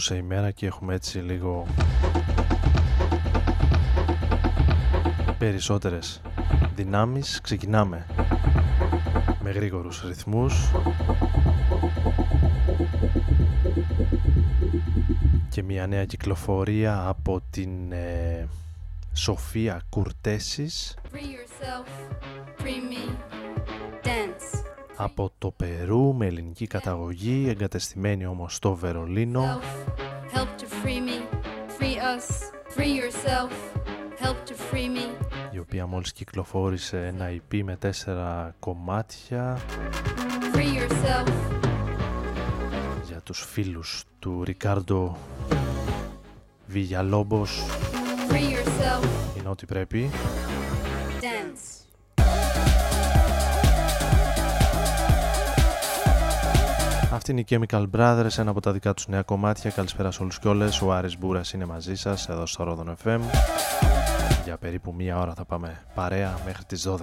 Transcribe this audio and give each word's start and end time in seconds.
Μεγάλωσε 0.00 0.16
η 0.16 0.22
μέρα 0.22 0.50
και 0.50 0.66
έχουμε 0.66 0.94
έτσι 0.94 1.18
λίγο 1.18 1.66
περισσότερες 5.38 6.20
δυνάμεις. 6.74 7.40
Ξεκινάμε 7.40 8.06
με 9.42 9.50
γρήγορους 9.50 10.04
ρυθμούς 10.06 10.70
και 15.48 15.62
μια 15.62 15.86
νέα 15.86 16.04
κυκλοφορία 16.04 17.08
από 17.08 17.40
την 17.50 17.92
ε, 17.92 18.48
Σοφία 19.12 19.82
Κουρτέσης 19.88 20.96
από 25.02 25.32
το 25.38 25.50
Περού 25.50 26.14
με 26.14 26.26
ελληνική 26.26 26.66
καταγωγή 26.66 27.46
εγκατεστημένη 27.48 28.26
όμως 28.26 28.54
στο 28.54 28.74
Βερολίνο. 28.74 29.60
Η 35.50 35.58
οποία 35.58 35.86
μόλις 35.86 36.12
κυκλοφόρησε 36.12 37.06
ένα 37.06 37.30
EP 37.30 37.62
με 37.64 37.76
τέσσερα 37.76 38.54
κομμάτια. 38.58 39.58
Για 43.06 43.20
τους 43.20 43.44
φίλους 43.44 44.04
του 44.18 44.44
Ρικάρντο 44.44 45.16
Βιγιαλόμπος 46.66 47.62
είναι 49.38 49.48
ό,τι 49.48 49.66
πρέπει 49.66 50.10
Αυτή 57.20 57.32
είναι 57.32 57.40
η 57.40 57.46
Chemical 57.50 57.86
Brothers, 57.96 58.38
ένα 58.38 58.50
από 58.50 58.60
τα 58.60 58.72
δικά 58.72 58.94
τους 58.94 59.08
νέα 59.08 59.22
κομμάτια. 59.22 59.70
Καλησπέρα 59.70 60.10
σε 60.10 60.22
όλους 60.22 60.38
και 60.38 60.48
όλες. 60.48 60.82
Ο 60.82 60.92
Άρης 60.92 61.18
Μπούρας 61.18 61.52
είναι 61.52 61.64
μαζί 61.64 61.94
σας 61.94 62.28
εδώ 62.28 62.46
στο 62.46 62.64
Rodon 62.68 63.06
FM. 63.06 63.20
Για 64.44 64.56
περίπου 64.56 64.94
μία 64.96 65.18
ώρα 65.18 65.34
θα 65.34 65.44
πάμε 65.44 65.82
παρέα 65.94 66.38
μέχρι 66.44 66.64
τις 66.64 66.82
12. 66.82 66.96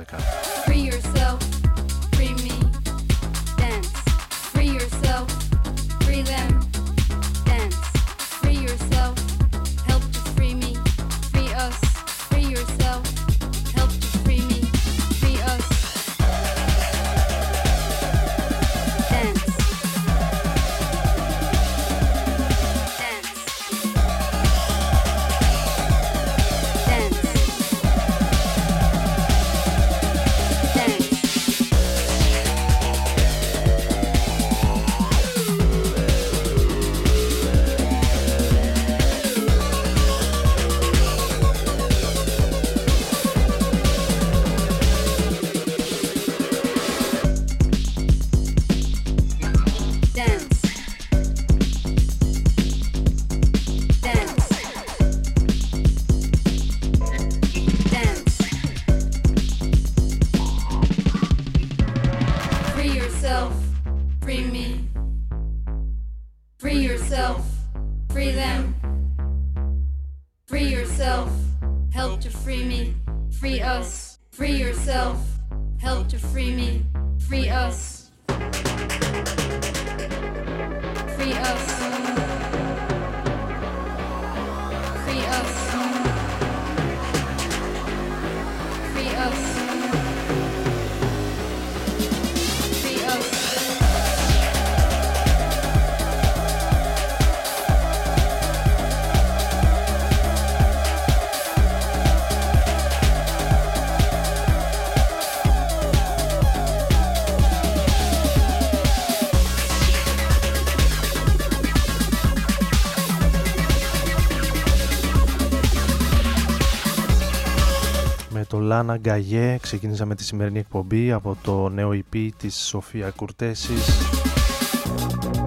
Λάνα 118.52 118.98
Γκαγιέ. 118.98 119.58
Ξεκίνησαμε 119.62 120.16
τη 120.16 120.24
σημερινή 120.24 120.60
εκπομπή 120.60 121.12
από 121.12 121.38
το 121.42 121.70
νέο 121.70 121.90
EP 121.90 122.30
της 122.38 122.56
Σοφία 122.56 123.10
Κουρτέσης. 123.10 123.88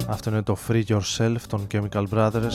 Αυτό 0.07 0.29
είναι 0.29 0.41
το 0.41 0.57
Free 0.67 0.83
Yourself 0.87 1.41
των 1.47 1.67
Chemical 1.71 2.05
Brothers. 2.13 2.51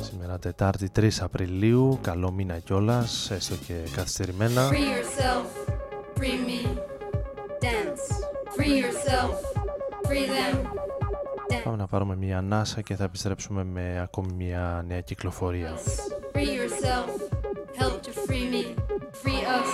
Σήμερα 0.00 0.38
Τετάρτη 0.40 0.90
3 0.96 1.08
Απριλίου. 1.20 1.98
Καλό 2.02 2.30
μήνα 2.30 2.58
κιόλας 2.58 3.30
έστω 3.30 3.54
και 3.66 3.74
καθυστερημένα. 3.96 4.68
Free 4.68 4.74
yourself, 4.74 5.46
free 6.18 6.38
me, 6.48 6.66
dance. 7.62 8.04
Free 8.56 8.74
yourself, 8.82 9.34
free 10.08 10.26
them 10.26 10.79
ναι. 11.60 11.66
Πάμε 11.66 11.76
να 11.76 11.86
πάρουμε 11.86 12.16
μια 12.16 12.38
ανάσα 12.38 12.80
και 12.80 12.94
θα 12.96 13.04
επιστρέψουμε 13.04 13.64
με 13.64 14.00
ακόμη 14.00 14.32
μια 14.32 14.84
νέα 14.86 15.00
κυκλοφορία. 15.00 15.72
Free 16.32 16.38
yourself. 16.38 17.08
Help 17.80 18.00
to 18.02 18.10
free 18.26 18.46
me. 18.52 18.64
Free 19.22 19.42
us. 19.56 19.70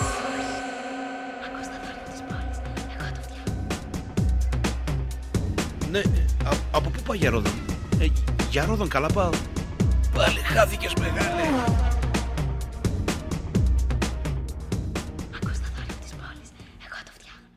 Ναι, 5.91 5.99
α, 5.99 6.03
από 6.71 6.91
πού 6.91 7.03
πάει 7.07 7.19
για 7.19 7.31
Ε, 7.99 8.07
καλά 8.89 9.09
πάω. 9.09 9.31
Πάλι 10.15 10.39
χάθηκες 10.39 10.95
μεγάλε. 10.95 11.43
Ακούς 15.35 15.59
τα 15.59 15.69
της 16.01 16.13
πόλης. 16.13 16.51
Εγώ 16.85 16.99
το 17.05 17.11
φτιάχνω. 17.15 17.49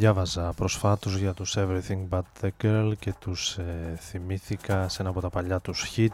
Διάβαζα 0.00 0.52
προσφάτως 0.52 1.16
για 1.16 1.32
τους 1.32 1.56
Everything 1.58 2.08
But 2.10 2.22
The 2.40 2.48
Girl 2.62 2.92
και 2.98 3.14
τους 3.18 3.56
ε, 3.56 3.96
θυμήθηκα 4.00 4.88
σε 4.88 5.02
ένα 5.02 5.10
από 5.10 5.20
τα 5.20 5.30
παλιά 5.30 5.60
τους 5.60 5.92
hit 5.96 6.08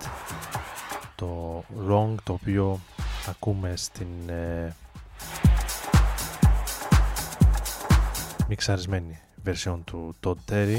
το 1.15 1.59
Wrong 1.89 2.15
το 2.25 2.33
οποίο 2.33 2.81
ακούμε 3.29 3.73
στην 3.77 4.07
ε, 4.29 4.75
μιξαρισμένη 8.49 9.21
version 9.45 9.79
του 9.85 10.15
Todd 10.25 10.53
Terry 10.53 10.79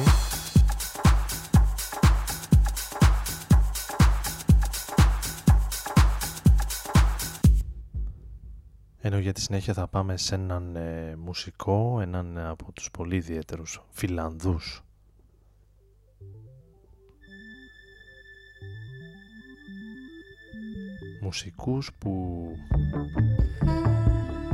Ενώ 9.07 9.19
για 9.19 9.33
τη 9.33 9.41
συνέχεια 9.41 9.73
θα 9.73 9.87
πάμε 9.87 10.17
σε 10.17 10.35
έναν 10.35 10.75
ε, 10.75 11.15
μουσικό, 11.15 11.99
έναν 12.01 12.37
από 12.37 12.71
τους 12.71 12.91
πολύ 12.91 13.15
ιδιαίτερους 13.15 13.83
Φιλανδούς. 13.89 14.83
Μουσικούς 21.21 21.91
που 21.97 22.45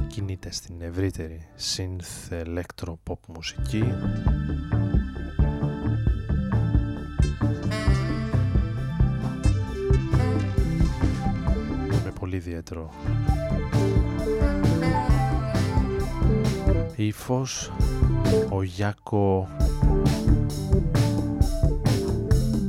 κινείται 0.07 0.51
στην 0.51 0.81
ευρύτερη 0.81 1.47
synth 1.75 2.43
electro 2.45 2.93
pop 3.09 3.19
μουσική 3.27 3.83
με 12.03 12.11
πολύ 12.19 12.35
ιδιαίτερο 12.35 12.93
ύφος 16.95 17.71
ο 18.49 18.63
Γιάκο 18.63 19.47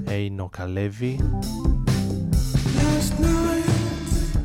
Έινο 0.04 0.48
Καλέβη 0.48 1.20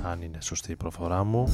αν 0.03 0.21
είναι 0.21 0.37
σωστή 0.41 0.71
η 0.71 0.75
προφορά 0.75 1.23
μου. 1.23 1.53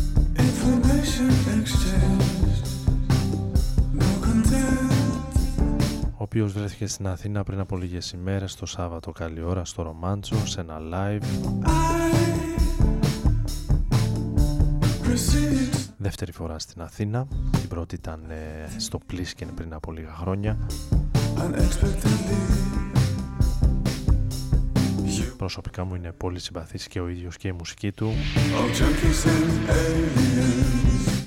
Ο 6.17 6.27
οποίος 6.27 6.53
βρέθηκε 6.53 6.87
στην 6.87 7.07
Αθήνα 7.07 7.43
πριν 7.43 7.59
από 7.59 7.77
λίγες 7.77 8.11
ημέρες 8.11 8.55
το 8.55 8.65
Σάββατο 8.65 9.11
καλή 9.11 9.41
ώρα 9.41 9.65
στο 9.65 9.81
Ρομάντσο 9.81 10.47
σε 10.47 10.61
ένα 10.61 10.77
live 10.91 11.25
δεύτερη 16.05 16.31
φορά 16.31 16.59
στην 16.59 16.81
Αθήνα. 16.81 17.27
Την 17.59 17.67
πρώτη 17.67 17.95
ήταν 17.95 18.19
ε, 18.29 18.79
στο 18.79 18.97
Πλίσκεν 19.05 19.53
πριν 19.53 19.73
από 19.73 19.91
λίγα 19.91 20.13
χρόνια. 20.13 20.57
Προσωπικά 25.37 25.83
μου 25.83 25.95
είναι 25.95 26.11
πολύ 26.11 26.39
συμπαθής 26.39 26.87
και 26.87 26.99
ο 26.99 27.07
ίδιος 27.07 27.37
και 27.37 27.47
η 27.47 27.51
μουσική 27.51 27.91
του. 27.91 28.11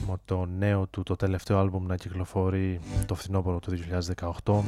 με 0.06 0.14
το 0.24 0.46
νέο 0.58 0.86
του 0.86 1.02
το 1.02 1.16
τελευταίο 1.16 1.58
άλμπουμ 1.58 1.86
να 1.86 1.96
κυκλοφορεί 1.96 2.80
το 3.06 3.14
φθινόπωρο 3.14 3.58
του 3.58 3.78
2018 4.44 4.60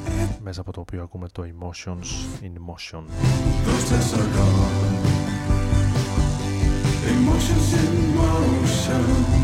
μέσα 0.42 0.61
από 0.61 0.73
το 0.73 0.81
οποίο 0.81 1.03
ακούμε 1.03 1.29
το 1.29 1.42
Emotions 1.42 2.44
in 2.44 2.53
Motion 2.70 3.03
Emotions 7.20 7.74
in 7.74 8.16
motion 8.16 9.40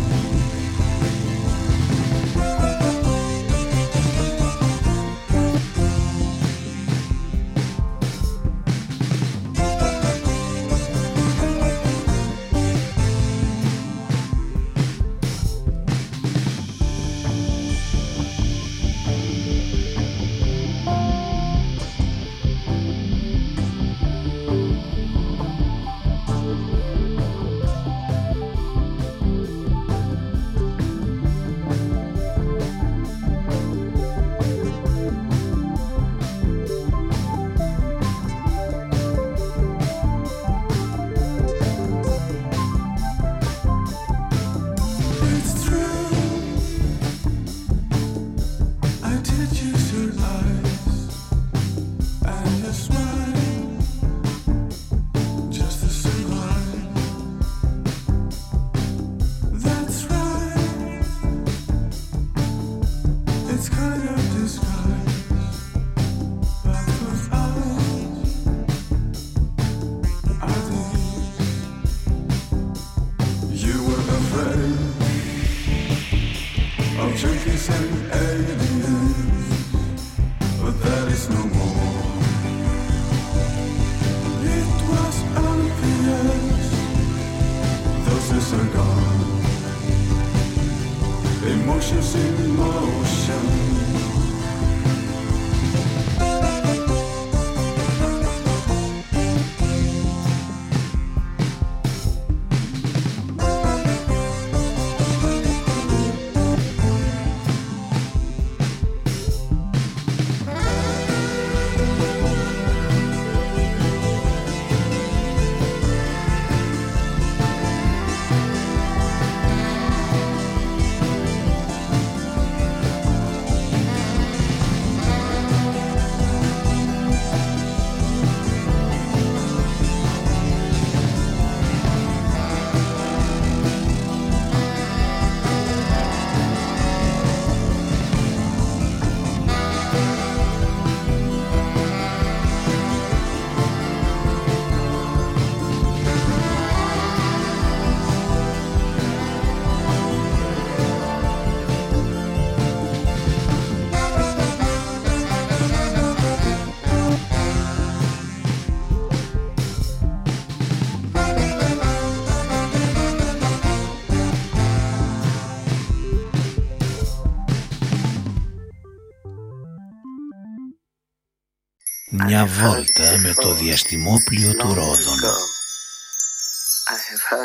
Μια 172.37 172.46
βόλτα 172.46 173.18
με 173.22 173.33
το 173.35 173.55
διαστημόπλιο 173.55 174.55
του 174.55 174.75
Ρόδων 174.75 175.20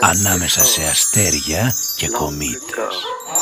ανάμεσα 0.02 0.66
σε 0.66 0.82
αστέρια 0.84 1.74
και 1.96 2.08
κομήτες. 2.10 2.96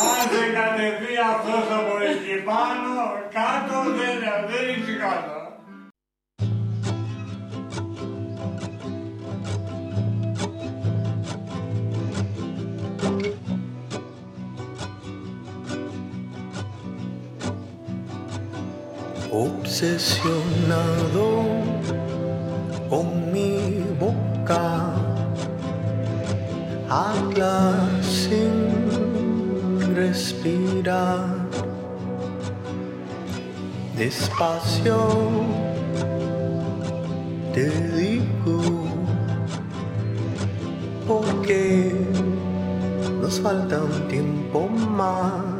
Αν 0.09 0.29
δεν 0.33 0.49
κατεβεί 0.59 1.15
αυτός 1.33 1.65
από 1.79 1.95
εκεί 2.11 2.35
πάνω, 2.49 2.93
κάτω 3.37 3.75
δεν, 3.97 4.17
obsesionado 19.39 21.27
con 22.89 23.31
mi 23.31 23.83
boca. 23.99 24.93
Habla 26.89 27.75
sin 28.01 28.51
respirar. 29.95 31.37
Despacio 33.97 34.97
te 37.53 37.69
digo 37.97 38.61
porque 41.07 41.93
nos 43.21 43.39
falta 43.41 43.81
un 43.83 44.07
tiempo 44.07 44.69
más 44.69 45.58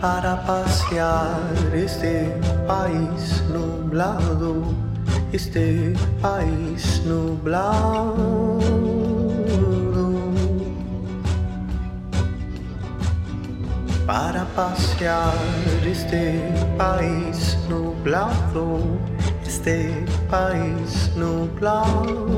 para 0.00 0.36
pasear 0.44 1.40
este 1.74 2.32
país 2.66 3.42
nublado, 3.48 4.62
este 5.32 5.94
país 6.20 7.02
nublado. 7.04 8.58
Para 14.06 14.44
pasear 14.54 15.34
este 15.84 16.40
país 16.78 17.58
nublado, 17.68 18.80
este 19.44 20.06
país 20.30 21.10
nublado. 21.16 22.36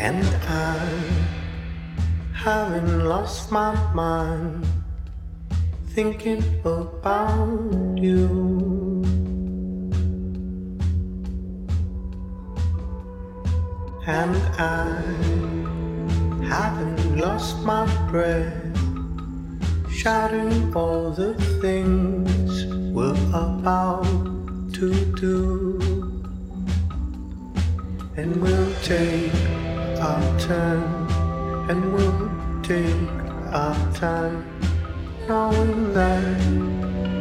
And 0.00 0.24
I 0.48 1.07
haven't 2.48 3.04
lost 3.04 3.52
my 3.52 3.74
mind 3.92 4.66
thinking 5.94 6.42
about 6.64 7.98
you. 7.98 8.24
And 14.06 14.34
I 14.56 14.96
haven't 16.54 17.18
lost 17.18 17.58
my 17.64 17.84
breath 18.10 18.78
shouting 19.90 20.74
all 20.74 21.10
the 21.10 21.34
things 21.60 22.64
we're 22.94 23.22
about 23.34 24.24
to 24.78 24.88
do. 25.26 25.36
And 28.16 28.40
we'll 28.40 28.74
take 28.82 29.34
our 30.00 30.24
turn, 30.40 30.82
and 31.68 31.92
we'll 31.92 32.27
take 32.68 33.08
our 33.50 33.92
time, 33.94 34.44
knowing 35.26 35.94
that 35.94 36.20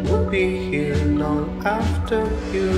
we'll 0.03 0.29
be 0.29 0.67
here 0.71 0.99
long 1.23 1.47
after 1.63 2.27
you. 2.51 2.75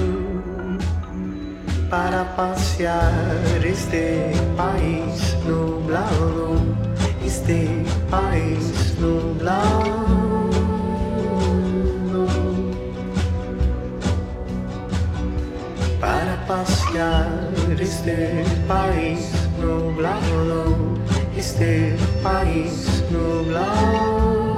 Para 1.90 2.24
pasear 2.38 3.66
este 3.66 4.32
país 4.56 5.36
nublado, 5.48 6.62
este 7.26 7.66
país 8.12 8.94
nublado. 9.02 10.52
Para 16.00 16.36
pasear 16.46 17.50
este 17.80 18.46
país 18.68 19.34
nublado, 19.60 21.00
este 21.40 21.96
país 22.22 23.02
nublado. 23.10 24.49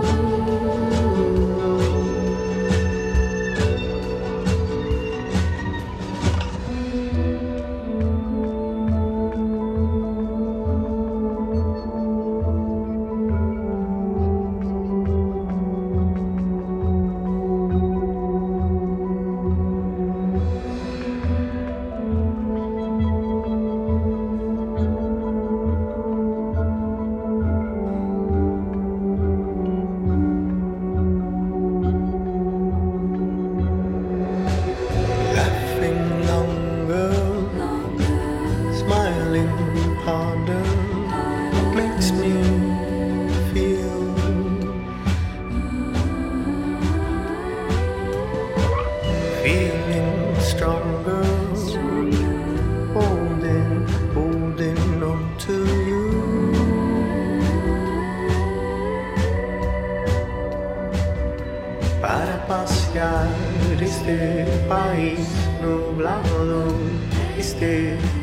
ponder. 40.04 40.61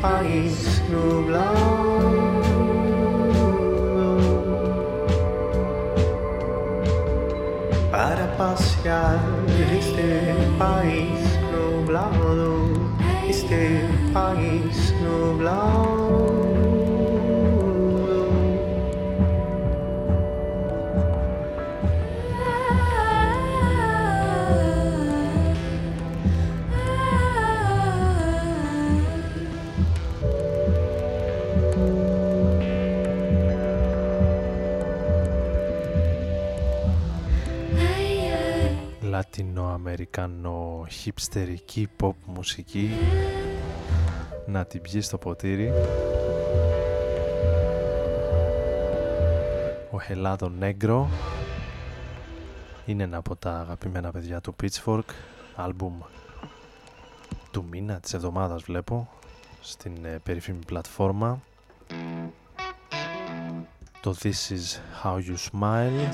País 0.01 0.81
nublado. 0.89 1.99
Para 7.91 8.37
pasear 8.37 9.19
este 9.77 10.35
país 10.57 11.19
nublado, 11.51 12.73
este 13.27 13.85
país 14.13 14.93
nublado. 15.01 16.28
Λατινοαμερικάνο 41.09 41.57
χιπστερική 41.59 41.87
pop 41.99 42.13
μουσική 42.25 42.89
να 44.45 44.65
την 44.65 44.81
πιει 44.81 45.01
στο 45.01 45.17
ποτήρι. 45.17 45.71
Ο 49.91 49.99
Χελάδο 49.99 50.49
Νέγκρο 50.49 51.09
είναι 52.85 53.03
ένα 53.03 53.17
από 53.17 53.35
τα 53.35 53.59
αγαπημένα 53.59 54.11
παιδιά 54.11 54.41
του 54.41 54.55
Pitchfork 54.63 55.09
άλμπουμ 55.55 55.99
του 57.51 57.65
μήνα 57.69 57.99
της 57.99 58.13
εβδομάδας 58.13 58.61
βλέπω 58.63 59.09
στην 59.61 60.05
ε, 60.05 60.19
περίφημη 60.23 60.59
πλατφόρμα. 60.65 61.41
Το 64.01 64.15
This 64.21 64.51
is 64.51 64.79
How 65.03 65.15
You 65.15 65.35
Smile 65.51 66.09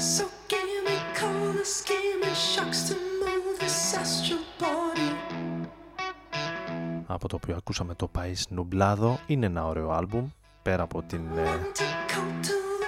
από 7.08 7.28
το 7.28 7.36
οποίο 7.36 7.56
ακούσαμε 7.56 7.96
το 7.96 8.10
País 8.18 8.42
Νουμπλάδο. 8.50 9.20
Είναι 9.28 9.46
ένα 9.46 9.66
ωραίο 9.68 9.92
άλμπουμ 9.92 10.30
πέρα 10.62 10.84
από 10.84 11.02
την 11.02 11.22
ε, 11.38 11.44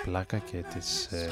πλάκα 0.04 0.38
και 0.38 0.64
τις 0.74 1.06
ε, 1.06 1.30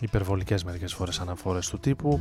υπερβολικές 0.00 0.64
μερικές 0.64 0.94
φορές 0.94 1.20
αναφορές 1.20 1.68
του 1.68 1.78
τύπου 1.78 2.20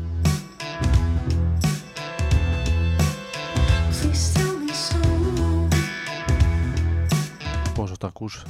Πόσο 7.81 7.97
το 7.97 8.07
ακούς. 8.07 8.45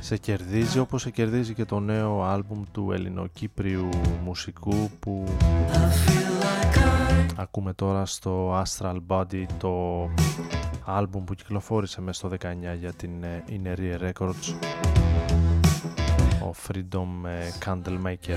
Σε 0.00 0.16
κερδίζει 0.16 0.78
όπως 0.78 1.02
σε 1.02 1.10
κερδίζει 1.10 1.54
και 1.54 1.64
το 1.64 1.80
νέο 1.80 2.22
άλμπουμ 2.22 2.62
του 2.72 2.92
ελληνοκύπριου 2.92 3.88
μουσικού 4.24 4.90
που 5.00 5.24
ακούμε 7.36 7.72
τώρα 7.72 8.06
στο 8.06 8.62
Astral 8.62 8.96
Body 9.06 9.44
το 9.58 10.08
άλμπουμ 10.84 11.24
που 11.24 11.34
κυκλοφόρησε 11.34 12.00
μέσα 12.00 12.28
στο 12.28 12.28
19 12.28 12.76
για 12.78 12.92
την 12.92 13.10
Inerie 13.48 14.10
Records. 14.10 14.54
Ο 16.42 16.54
Freedom 16.66 17.08
Candlemaker 17.64 18.36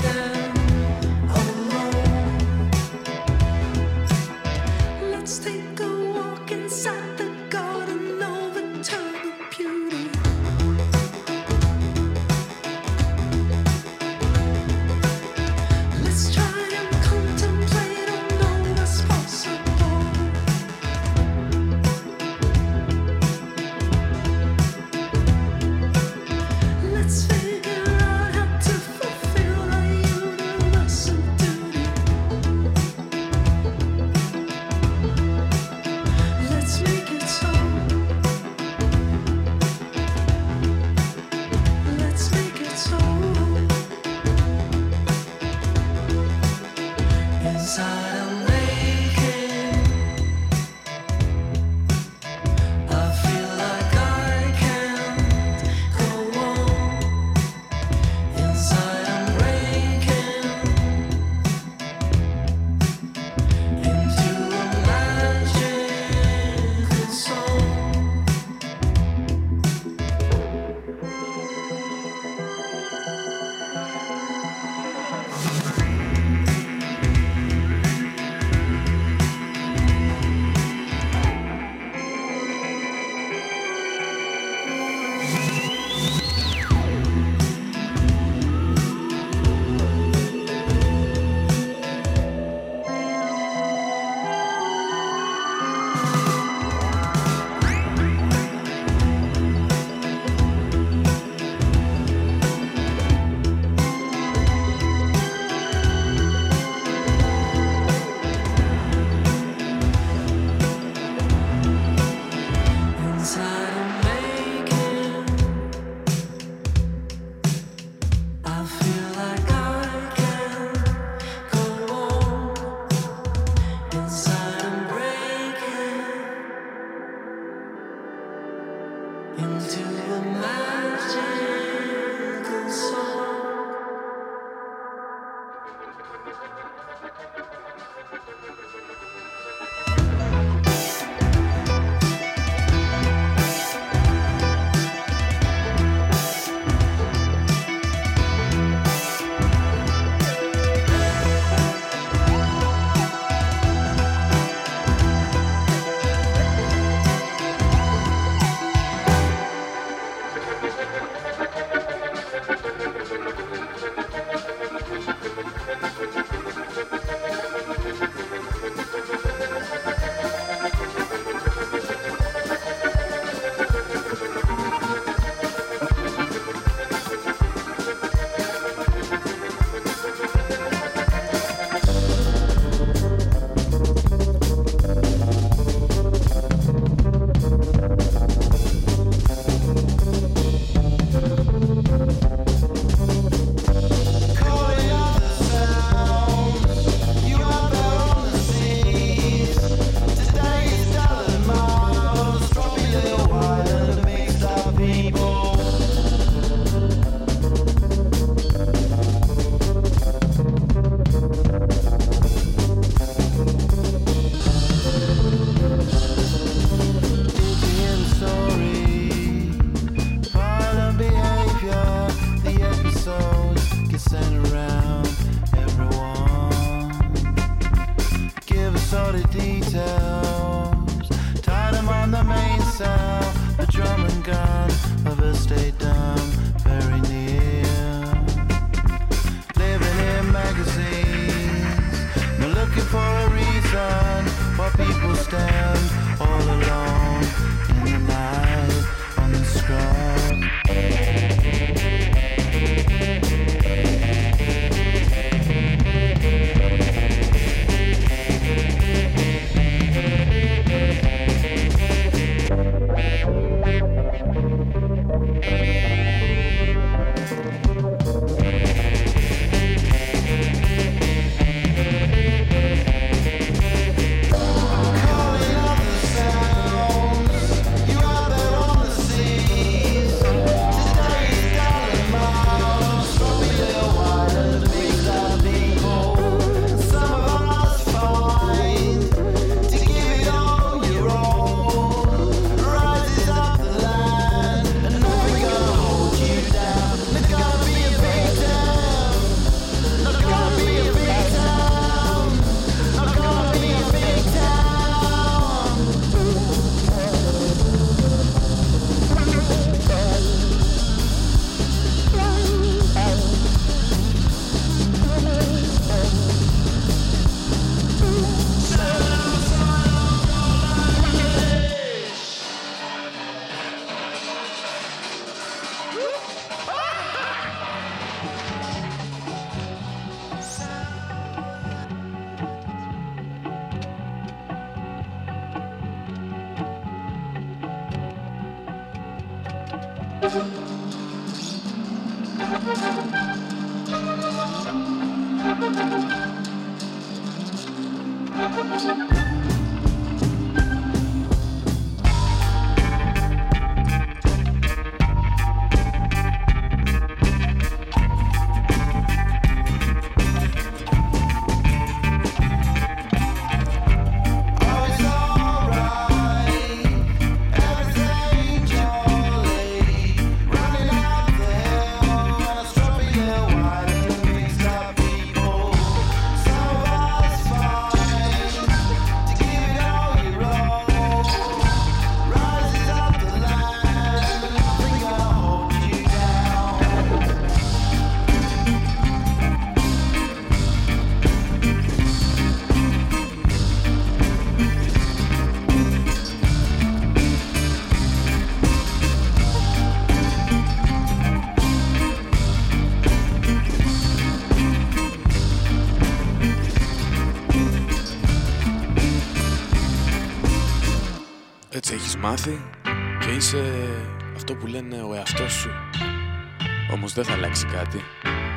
δεν 417.14 417.24
θα 417.24 417.34
αλλάξει 417.34 417.66
κάτι. 417.66 418.02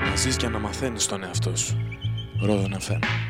Να 0.08 0.16
ζεις 0.16 0.36
και 0.36 0.48
να 0.48 0.58
μαθαίνεις 0.58 1.06
τον 1.06 1.24
εαυτό 1.24 1.56
σου. 1.56 1.88
Ρόδον 2.40 2.76
FM. 2.80 3.25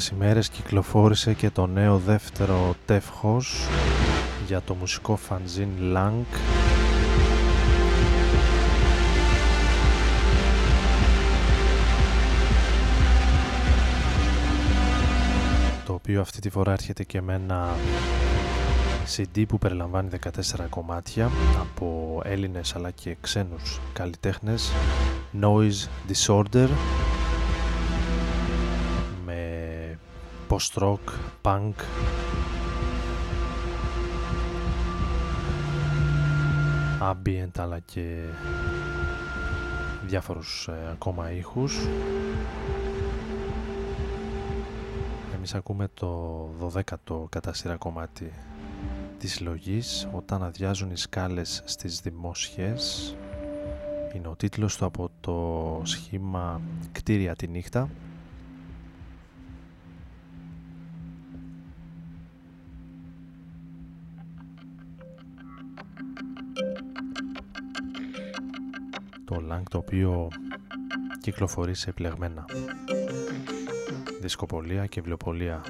Λίγες 0.00 0.18
ημέρες 0.18 0.48
κυκλοφόρησε 0.48 1.34
και 1.34 1.50
το 1.50 1.66
νέο 1.66 1.98
δεύτερο 1.98 2.74
τεύχος 2.86 3.66
για 4.46 4.60
το 4.60 4.74
μουσικό 4.74 5.16
φανζίν 5.16 5.68
Lang. 5.94 6.24
Το 15.86 15.92
οποίο 15.92 16.20
αυτή 16.20 16.40
τη 16.40 16.50
φορά 16.50 16.72
έρχεται 16.72 17.04
και 17.04 17.20
με 17.20 17.34
ένα 17.34 17.68
CD 19.16 19.44
που 19.48 19.58
περιλαμβάνει 19.58 20.08
14 20.24 20.66
κομμάτια 20.70 21.30
από 21.60 22.20
Έλληνες 22.24 22.74
αλλά 22.76 22.90
και 22.90 23.16
ξένους 23.20 23.80
καλλιτέχνες. 23.92 24.72
Noise 25.40 25.88
Disorder 26.08 26.68
post-rock, 30.50 31.04
punk. 31.42 31.74
Ambient 37.00 37.58
αλλά 37.58 37.78
και 37.78 38.22
διάφορους 40.06 40.68
ε, 40.68 40.90
ακόμα 40.92 41.32
ήχους. 41.32 41.78
Εμείς 45.34 45.54
ακούμε 45.54 45.88
το 45.94 46.48
12ο 46.60 47.24
κατά 47.28 47.52
σειρά 47.52 47.76
κομμάτι 47.76 48.32
της 49.18 49.32
συλλογής 49.32 50.08
όταν 50.12 50.42
αδειάζουν 50.42 50.90
οι 50.90 50.96
σκάλες 50.96 51.62
στις 51.64 52.00
δημόσιες. 52.00 53.14
Είναι 54.14 54.28
ο 54.28 54.36
τίτλος 54.36 54.76
του 54.76 54.84
από 54.84 55.10
το 55.20 55.80
σχήμα 55.84 56.60
«Κτίρια 56.92 57.36
τη 57.36 57.46
νύχτα» 57.48 57.88
το 69.60 69.66
Lang 69.66 69.70
το 69.70 69.78
οποίο 69.78 70.28
κυκλοφορεί 71.20 71.74
σε 71.74 71.90
επιλεγμένα. 71.90 72.44
Δισκοπολία 74.20 74.86
και 74.86 75.00
βιβλιοπολία 75.00 75.64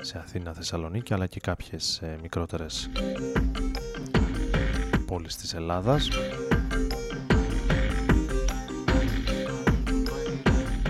σε 0.00 0.18
Αθήνα, 0.18 0.52
Θεσσαλονίκη 0.52 1.14
αλλά 1.14 1.26
και 1.26 1.40
κάποιες 1.40 1.98
ε, 2.02 2.18
μικρότερες 2.22 2.90
πόλεις 5.06 5.36
της 5.36 5.54
Ελλάδας. 5.54 6.08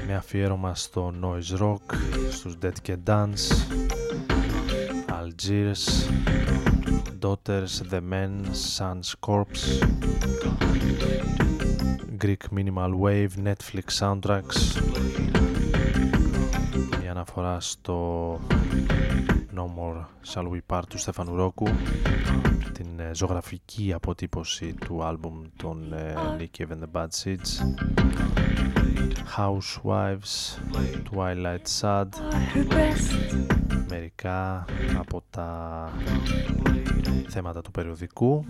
Με 0.06 0.14
αφιέρωμα 0.14 0.74
στο 0.74 1.14
Noise 1.22 1.60
Rock, 1.60 1.94
στους 2.30 2.58
Dead 2.62 2.72
Can 2.86 2.96
Dance 3.06 3.64
Algiers 5.08 5.84
Daughters, 7.20 7.82
The 7.90 8.00
Men, 8.10 8.32
Sun's 8.76 9.14
Corpse 9.26 9.86
Greek 12.22 12.50
Minimal 12.56 12.92
Wave, 13.00 13.28
Netflix 13.44 13.98
Soundtracks. 13.98 14.82
Μια 17.00 17.10
αναφορά 17.10 17.60
στο 17.60 18.32
No 19.54 19.64
More 19.78 20.04
Shall 20.32 20.48
We 20.50 20.58
Part 20.66 20.82
του 20.88 20.98
Στέφανου 20.98 21.36
Ρόκου. 21.36 21.68
Την 22.72 23.00
ε, 23.00 23.10
ζωγραφική 23.14 23.92
αποτύπωση 23.92 24.74
του 24.74 25.04
άλμπουμ 25.04 25.42
των 25.56 25.92
ε, 25.92 26.14
Nicky 26.38 26.62
and 26.62 26.78
the 26.78 27.00
Bad 27.00 27.08
Seeds. 27.22 27.50
Housewives 29.36 30.58
Twilight 31.10 31.80
Sad. 31.80 32.08
Μερικά 33.88 34.64
από 34.98 35.22
τα 35.30 35.90
θέματα 37.28 37.60
του 37.60 37.70
περιοδικού 37.70 38.44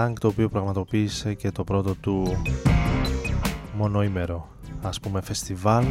Lang 0.00 0.12
το 0.20 0.28
οποίο 0.28 0.48
πραγματοποίησε 0.48 1.34
και 1.34 1.50
το 1.50 1.64
πρώτο 1.64 1.94
του 1.94 2.42
μονοήμερο 3.76 4.48
ας 4.82 5.00
πούμε 5.00 5.20
φεστιβάλ. 5.20 5.84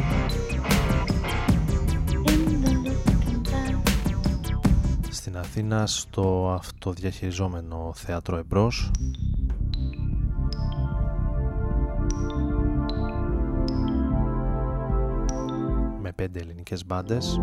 Στην 5.10 5.38
Αθήνα 5.38 5.88
στο 5.88 6.52
αυτοδιαχειριζόμενο 6.60 7.92
θέατρο 7.96 8.38
Εμπρός. 8.38 8.92
Με 16.02 16.12
πέντε 16.12 16.40
ελληνικές 16.40 16.86
μπάντες 16.86 17.40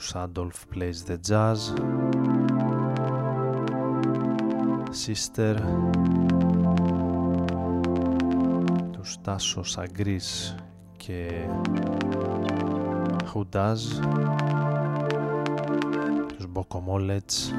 τους 0.00 0.12
Adolf 0.14 0.74
Plays 0.74 1.10
the 1.10 1.16
Jazz. 1.28 1.56
Sister. 5.06 5.54
Τους 8.92 9.16
Τάσος 9.22 9.70
Σαγκρίς 9.70 10.54
και 10.96 11.46
Who 13.32 13.42
Does 13.52 13.78
τους 16.36 16.46
Bocomolets 16.54 17.54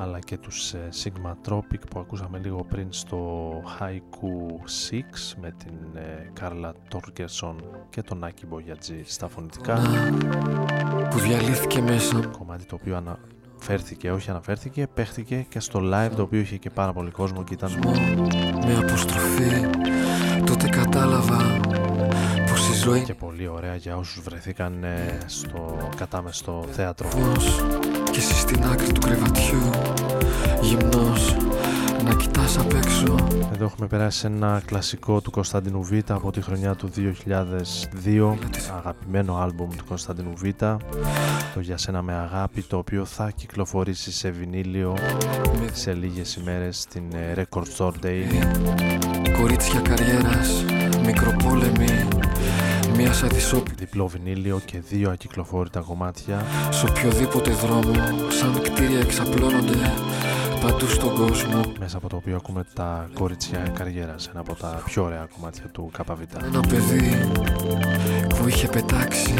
αλλά 0.00 0.18
και 0.18 0.38
τους 0.38 0.72
ε, 0.72 0.88
Sigma 1.02 1.48
Tropic 1.48 1.80
που 1.90 2.00
ακούσαμε 2.00 2.38
λίγο 2.38 2.64
πριν 2.68 2.92
στο 2.92 3.50
Haiku 3.78 4.64
6 4.90 5.02
με 5.40 5.50
την 5.50 5.78
ε, 5.94 6.30
Κάρλα 6.32 6.72
Τόρκερσον 6.88 7.56
και 7.90 8.02
τον 8.02 8.24
Άκη 8.24 8.46
Μπογιατζή 8.46 9.02
στα 9.04 9.28
φωνητικά 9.28 9.80
που 11.16 11.22
διαλύθηκε 11.22 11.80
μέσα. 11.80 12.20
Κομμάτι 12.38 12.64
το 12.64 12.74
οποίο 12.80 12.96
αναφέρθηκε, 12.96 14.10
όχι 14.10 14.30
αναφέρθηκε, 14.30 14.86
παίχτηκε 14.94 15.46
και 15.48 15.60
στο 15.60 15.80
live 15.84 16.10
το 16.16 16.22
οποίο 16.22 16.40
είχε 16.40 16.56
και 16.56 16.70
πάρα 16.70 16.92
πολύ 16.92 17.10
κόσμο 17.10 17.44
και 17.44 17.54
ήταν 17.54 17.70
με 18.66 18.76
αποστροφή 18.82 19.66
τότε 20.46 20.68
κατάλαβα 20.68 21.60
πως 22.48 22.68
η 22.68 22.74
ζωή 22.74 23.02
και 23.02 23.14
πολύ 23.14 23.48
ωραία 23.48 23.74
για 23.74 23.96
όσους 23.96 24.22
βρεθήκαν 24.22 24.84
ε, 24.84 25.18
στο 25.26 25.88
κατάμεστο 25.96 26.64
θέατρο. 26.70 27.08
Φως 27.08 27.64
και 28.10 28.18
εσύ 28.18 28.34
στην 28.34 28.64
άκρη 28.64 28.92
του 28.92 29.00
κρεβατιού 29.00 29.70
γυμνός 30.60 31.36
να 32.04 32.14
κοιτάς 32.14 32.58
απ' 32.58 32.72
έξω. 32.72 33.14
Εδώ 33.52 33.64
έχουμε 33.64 33.86
περάσει 33.86 34.26
ένα 34.26 34.62
κλασικό 34.64 35.20
του 35.20 35.30
Κωνσταντινού 35.30 35.82
Β 35.82 35.92
από 36.08 36.30
τη 36.32 36.40
χρονιά 36.40 36.74
του 36.74 36.90
2002 38.06 38.34
αγαπημένο 38.76 39.36
άλμπουμ 39.36 39.68
του 39.76 39.84
Κωνσταντινού 39.88 40.32
Β. 40.36 40.42
Το 41.54 41.60
Για 41.60 41.76
Σένα 41.76 42.02
Με 42.02 42.12
Αγάπη 42.12 42.62
το 42.62 42.76
οποίο 42.76 43.04
θα 43.04 43.30
κυκλοφορήσει 43.30 44.12
σε 44.12 44.30
βινίλιο 44.30 44.96
σε 45.72 45.92
λίγες 45.92 46.34
ημέρες 46.34 46.80
στην 46.80 47.04
ε, 47.12 47.34
Record 47.36 47.66
Store 47.76 48.04
Day. 48.04 48.24
Κορίτσια 49.38 49.80
καριέρας 49.80 50.64
μικροπόλεμοι 51.04 52.08
μια 52.96 53.12
σαν 53.12 53.28
τη 53.28 53.40
σόπη 53.40 53.70
διπλό 53.76 54.06
βινίλιο 54.06 54.60
και 54.64 54.80
δύο 54.88 55.10
ακυκλοφόρητα 55.10 55.80
κομμάτια. 55.80 56.46
Σ' 56.70 56.82
οποιοδήποτε 56.82 57.50
δρόμο 57.50 57.92
σαν 58.28 58.60
κτίρια 58.62 59.00
εξαπλώνονται 59.00 59.92
παντού 60.60 60.86
στον 60.86 61.14
κόσμο. 61.14 61.60
Μέσα 61.78 61.96
από 61.96 62.08
το 62.08 62.16
οποίο 62.16 62.36
ακούμε 62.36 62.64
τα 62.74 63.08
κορίτσια 63.14 63.58
καριέρας, 63.58 64.28
ένα 64.28 64.40
από 64.40 64.54
τα 64.54 64.82
πιο 64.84 65.04
ωραία 65.04 65.28
κομμάτια 65.34 65.64
του 65.72 65.90
ΚΒ. 65.92 66.20
Ένα 66.44 66.60
παιδί 66.60 67.30
που 68.28 68.48
είχε 68.48 68.66
πετάξει 68.66 69.34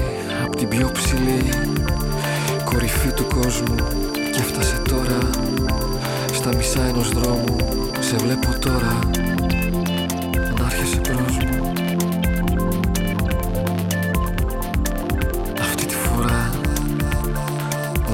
από 0.44 0.56
την 0.56 0.68
πιο 0.68 0.90
ψηλή 0.92 1.48
κορυφή 2.64 3.12
του 3.12 3.26
κόσμου 3.34 3.74
και 4.12 4.38
έφτασε 4.38 4.82
τώρα 4.88 5.18
στα 6.32 6.54
μισά 6.56 6.82
ενός 6.82 7.08
δρόμου. 7.08 7.56
Σε 8.00 8.16
βλέπω 8.16 8.58
τώρα 8.58 8.98
να 10.58 10.64
έρχεσαι 10.64 11.00
μπρος 11.00 11.36
μου. 11.36 11.72
Αυτή 15.60 15.86
τη 15.86 15.94
φορά 15.94 16.50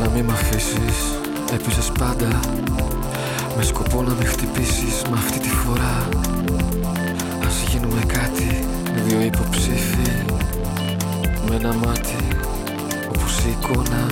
να 0.02 0.08
μην 0.10 0.24
μ' 0.24 0.30
αφήσεις. 0.30 1.16
Έπαιζες 1.52 1.92
πάντα 1.98 2.40
με 3.56 3.62
σκοπό 3.62 4.02
να 4.02 4.14
με 4.14 4.24
χτυπήσεις 4.24 5.02
Μα 5.10 5.16
αυτή 5.16 5.38
τη 5.38 5.48
φορά. 5.48 6.08
Ας 7.46 7.62
γίνουμε 7.68 8.02
κάτι 8.06 8.64
Δύο 9.06 9.20
υποψήφοι. 9.20 10.10
Με 11.48 11.54
ένα 11.54 11.74
μάτι 11.74 12.16
Όπως 13.08 13.38
η 13.38 13.48
εικόνα 13.48 14.06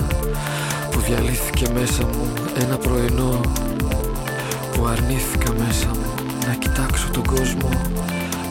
Που 0.91 0.99
διαλύθηκε 0.99 1.69
μέσα 1.73 2.03
μου 2.03 2.33
Ένα 2.59 2.77
πρωινό. 2.77 3.41
Που 4.73 4.85
αρνήθηκα 4.85 5.51
μέσα 5.53 5.87
μου 5.87 6.13
Να 6.47 6.53
κοιτάξω 6.53 7.07
τον 7.11 7.23
κόσμο 7.23 7.69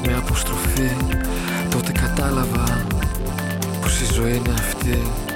Με 0.07 0.15
αποστροφή. 0.17 0.91
Τότε 1.71 1.93
κατάλαβα 1.93 2.87
Πως 3.81 4.01
η 4.01 4.13
ζωή 4.13 4.37
είναι 4.37 4.55
αυτή 4.59 5.30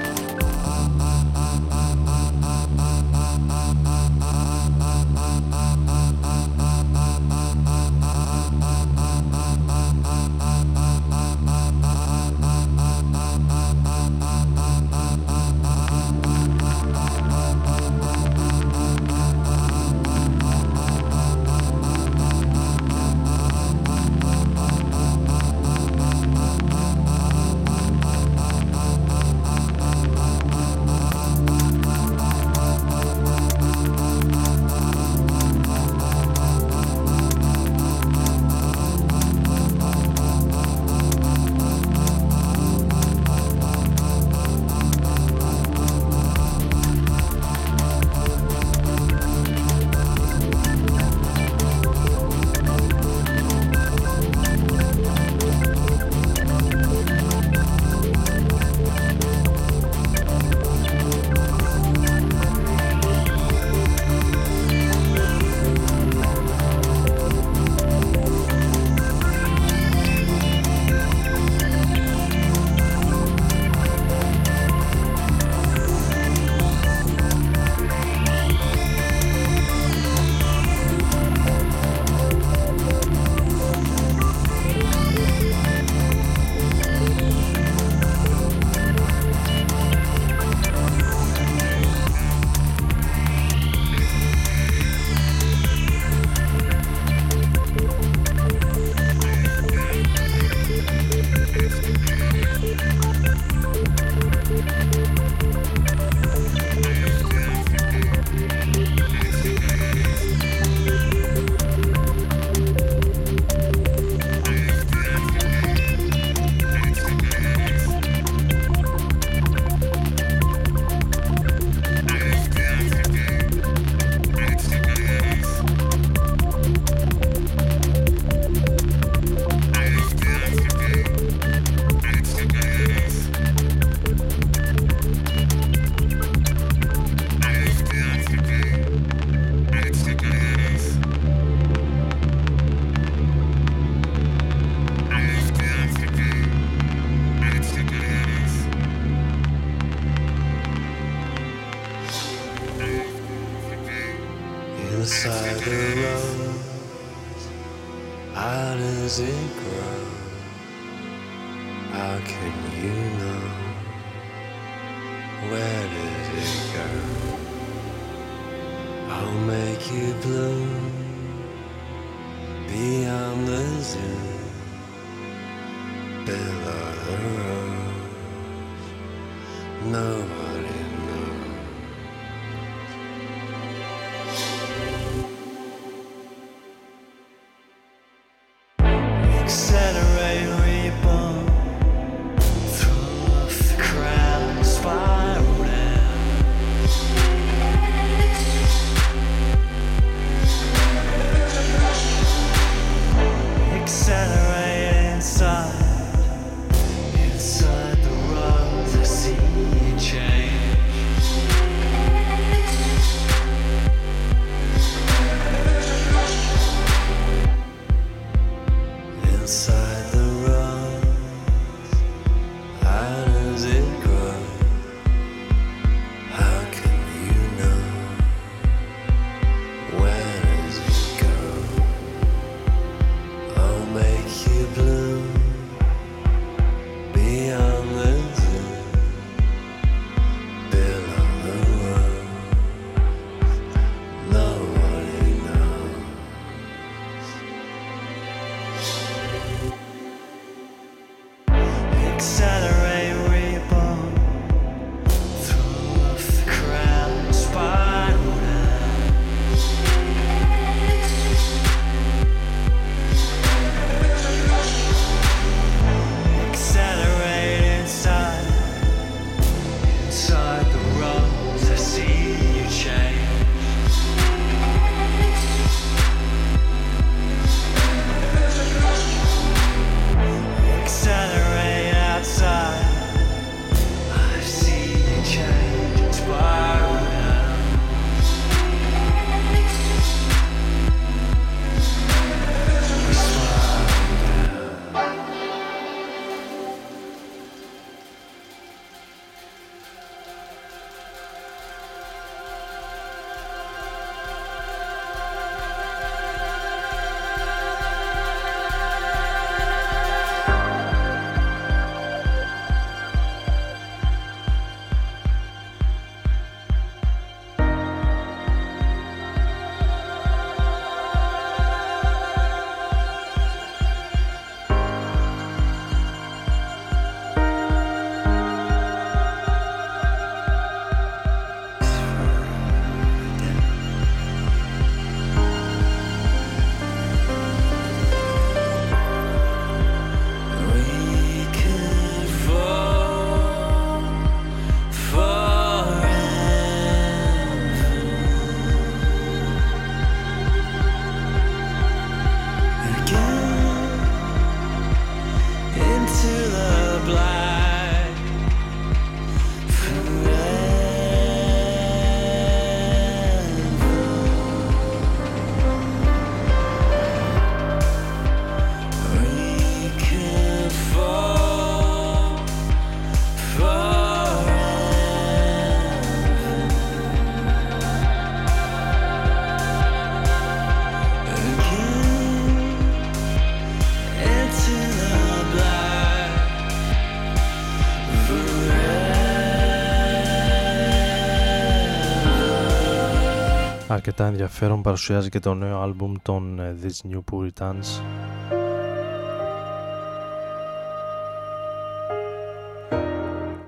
Αρκετά 394.06 394.26
ενδιαφέρον 394.26 394.82
παρουσιάζει 394.82 395.28
και 395.28 395.38
το 395.38 395.54
νέο 395.54 395.80
άλμπουμ 395.80 396.14
των 396.22 396.58
ε, 396.58 396.76
These 396.82 397.10
New 397.10 397.20
Puritans. 397.32 398.02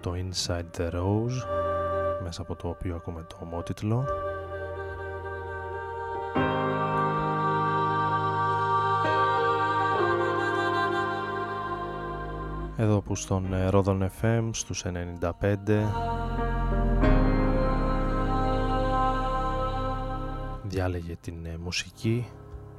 Το 0.00 0.12
Inside 0.14 0.80
the 0.80 0.90
Rose 0.94 1.46
μέσα 2.22 2.42
από 2.42 2.54
το 2.54 2.68
οποίο 2.68 2.94
ακούμε 2.94 3.26
το 3.28 3.36
ομότιτλο. 3.42 4.04
Εδώ 12.76 13.00
που 13.00 13.14
στον 13.14 13.52
ε, 13.52 13.68
Ρόδον 13.68 14.10
FM 14.20 14.48
στους 14.52 14.84
95 14.84 16.15
διάλεγε 20.76 21.16
την 21.20 21.46
ε, 21.46 21.56
μουσική. 21.58 22.26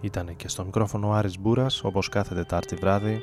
Ήταν 0.01 0.35
και 0.35 0.47
στο 0.47 0.63
μικρόφωνο 0.65 1.11
Άρης 1.11 1.39
Μπούρας 1.39 1.83
όπως 1.83 2.09
κάθε 2.09 2.35
Τετάρτη 2.35 2.75
βράδυ. 2.75 3.19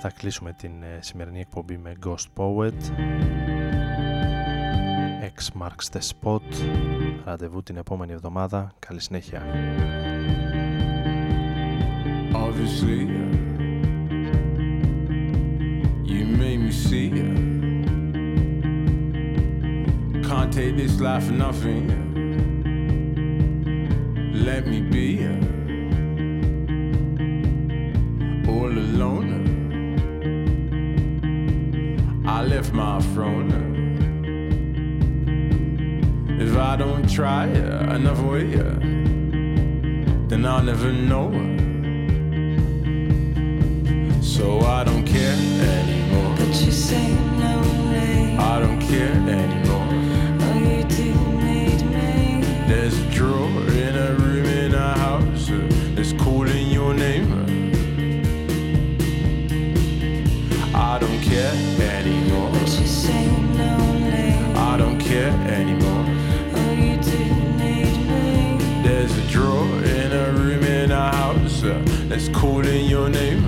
Θα 0.00 0.10
κλείσουμε 0.10 0.52
την 0.52 0.82
ε, 0.82 0.98
σημερινή 1.00 1.40
εκπομπή 1.40 1.76
με 1.78 1.92
Ghost 2.06 2.26
Poet. 2.36 2.82
X 5.36 5.62
marks 5.62 5.96
the 5.96 6.00
spot. 6.00 6.40
Ραντεβού 7.24 7.62
την 7.62 7.76
επόμενη 7.76 8.12
εβδομάδα. 8.12 8.72
Καλή 8.78 9.00
συνέχεια. 9.00 9.42
Obviously, 12.32 13.47
take 20.58 20.76
this 20.76 20.98
life 21.00 21.24
for 21.26 21.34
nothing. 21.34 21.86
Let 24.44 24.66
me 24.66 24.80
be 24.80 25.24
all 28.48 28.72
alone. 28.86 29.30
I 32.26 32.42
left 32.42 32.72
my 32.72 33.00
throne. 33.12 33.52
If 36.40 36.56
I 36.56 36.74
don't 36.74 37.08
try 37.08 37.44
another 37.96 38.24
way, 38.24 38.46
then 40.28 40.44
I'll 40.44 40.64
never 40.64 40.90
know. 40.90 41.30
So 44.20 44.60
I 44.62 44.82
don't 44.82 45.06
care 45.06 45.36
anymore. 45.78 46.34
But 46.36 46.52
you 46.62 46.72
say 46.72 47.14
no 47.44 47.60
way. 47.92 48.36
I 48.36 48.58
don't 48.58 48.80
care 48.80 49.12
anymore. 49.12 49.67
That's 72.18 72.28
calling 72.36 72.86
your 72.86 73.08
name. 73.08 73.47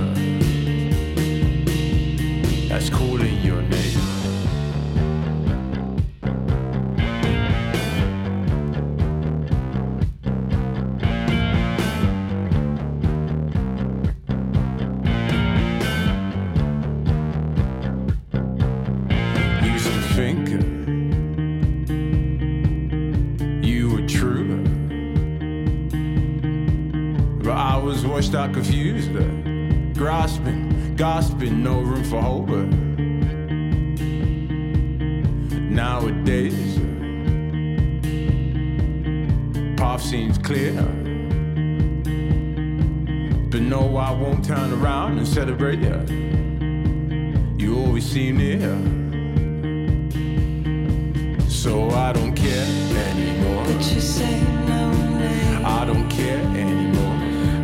But 43.51 43.63
no, 43.63 43.97
I 43.97 44.13
won't 44.13 44.45
turn 44.45 44.73
around 44.73 45.19
and 45.19 45.27
celebrate 45.27 45.81
you. 45.81 45.99
You 47.59 47.81
always 47.81 48.07
seem 48.09 48.37
near. 48.37 48.61
So 51.49 51.91
I 51.91 52.13
don't 52.13 52.33
care 52.33 52.65
anymore. 53.09 53.65
But 53.65 53.93
you 53.93 54.01
say 54.01 54.41
no 54.69 54.91
way. 55.19 55.65
I 55.65 55.85
don't 55.85 56.09
care 56.09 56.39
anymore. 56.39 57.19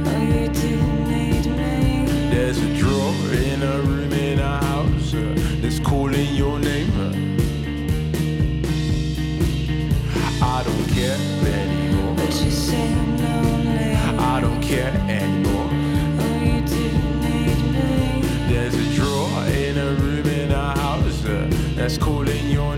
Oh, 0.07 0.22
you 0.22 0.49
do 0.49 0.76
need 1.07 1.47
me. 1.57 2.30
There's 2.30 2.59
a 2.59 2.76
drawer 2.76 3.14
in 3.32 3.62
a 3.62 3.80
room 3.82 4.12
in 4.12 4.41
a 4.41 4.59
house 4.64 5.14
uh, 5.14 5.34
that's 5.61 5.78
calling 5.78 6.34
your 6.34 6.59
name. 6.59 6.95
That's 21.87 21.99
calling 21.99 22.51
your 22.51 22.76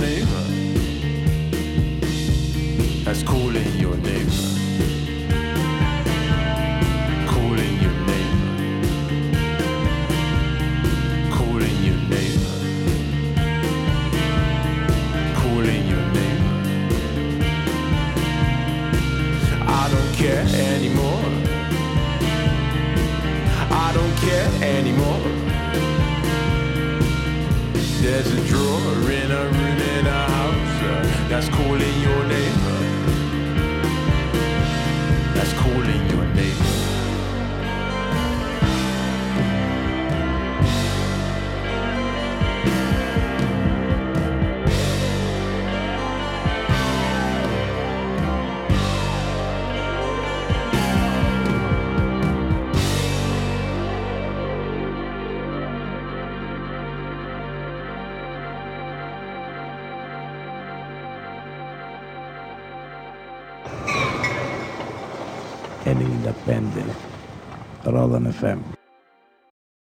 that's 31.41 31.49
calling 31.55 31.98